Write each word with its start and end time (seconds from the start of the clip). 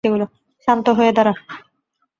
শান্ত 0.67 0.85
হয়ে 0.89 1.11
দাঁড়া। 1.11 1.33